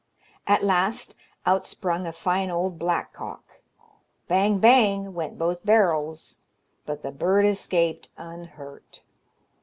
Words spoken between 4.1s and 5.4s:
Bang, bang, went